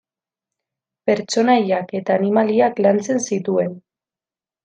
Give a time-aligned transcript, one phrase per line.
[1.09, 3.79] Pertsonaiak eta animaliak lantzen zituen.